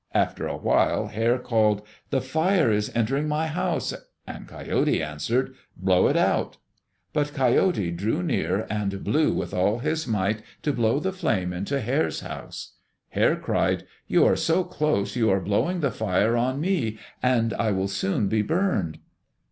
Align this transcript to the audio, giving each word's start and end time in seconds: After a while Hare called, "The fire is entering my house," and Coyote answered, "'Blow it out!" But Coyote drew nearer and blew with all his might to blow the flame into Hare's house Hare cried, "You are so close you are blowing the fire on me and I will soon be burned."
After 0.15 0.47
a 0.47 0.57
while 0.57 1.09
Hare 1.09 1.37
called, 1.37 1.83
"The 2.09 2.21
fire 2.21 2.71
is 2.71 2.91
entering 2.95 3.27
my 3.27 3.45
house," 3.45 3.93
and 4.25 4.47
Coyote 4.47 4.99
answered, 4.99 5.53
"'Blow 5.77 6.07
it 6.07 6.17
out!" 6.17 6.57
But 7.13 7.35
Coyote 7.35 7.91
drew 7.91 8.23
nearer 8.23 8.65
and 8.67 9.03
blew 9.03 9.31
with 9.31 9.53
all 9.53 9.77
his 9.77 10.07
might 10.07 10.41
to 10.63 10.73
blow 10.73 10.99
the 10.99 11.13
flame 11.13 11.53
into 11.53 11.79
Hare's 11.79 12.21
house 12.21 12.77
Hare 13.09 13.35
cried, 13.35 13.85
"You 14.07 14.25
are 14.25 14.35
so 14.35 14.63
close 14.63 15.15
you 15.15 15.29
are 15.29 15.39
blowing 15.39 15.81
the 15.81 15.91
fire 15.91 16.35
on 16.35 16.59
me 16.59 16.97
and 17.21 17.53
I 17.53 17.69
will 17.69 17.87
soon 17.87 18.27
be 18.27 18.41
burned." 18.41 18.97